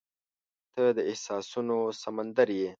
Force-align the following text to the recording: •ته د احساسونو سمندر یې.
•ته 0.73 0.83
د 0.95 0.99
احساسونو 1.11 1.77
سمندر 2.03 2.47
یې. 2.59 2.69